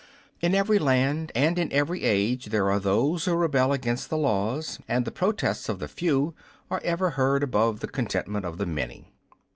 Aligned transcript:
In 0.39 0.55
every 0.55 0.79
land 0.79 1.31
and 1.35 1.59
in 1.59 1.71
every 1.71 2.01
age 2.05 2.47
there 2.47 2.71
are 2.71 2.79
those 2.79 3.25
who 3.25 3.35
rebel 3.35 3.71
against 3.71 4.09
the 4.09 4.17
laws, 4.17 4.79
and 4.87 5.05
the 5.05 5.11
protests 5.11 5.69
of 5.69 5.77
the 5.77 5.87
few 5.87 6.33
are 6.71 6.81
ever 6.83 7.11
heard 7.11 7.43
above 7.43 7.81
the 7.81 7.87
contentment 7.87 8.43
of 8.43 8.57
the 8.57 8.65
many." 8.65 9.13